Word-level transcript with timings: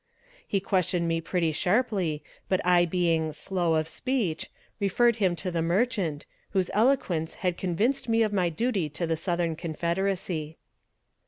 He 0.47 0.59
questioned 0.59 1.07
me 1.07 1.21
pretty 1.21 1.51
sharply, 1.51 2.23
but 2.49 2.59
I 2.65 2.85
being 2.85 3.33
"slow 3.33 3.75
of 3.75 3.87
speech," 3.87 4.49
referred 4.79 5.17
him 5.17 5.35
to 5.35 5.51
the 5.51 5.61
merchant, 5.61 6.25
whose 6.53 6.71
eloquence 6.73 7.35
had 7.45 7.55
convinced 7.55 8.09
me 8.09 8.23
of 8.23 8.33
my 8.33 8.49
duty 8.49 8.89
to 8.89 9.05
the 9.05 9.15
Southern 9.15 9.55
confederacy. 9.55 10.57